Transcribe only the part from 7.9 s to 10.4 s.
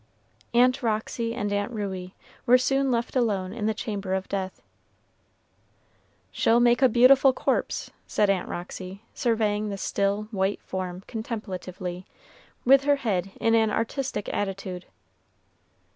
said Aunt Roxy, surveying the still,